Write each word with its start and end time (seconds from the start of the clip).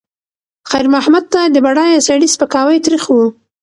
خیر 0.69 0.85
محمد 0.93 1.25
ته 1.33 1.41
د 1.45 1.55
بډایه 1.65 1.99
سړي 2.07 2.27
سپکاوی 2.33 2.77
تریخ 2.85 3.03
و. 3.09 3.17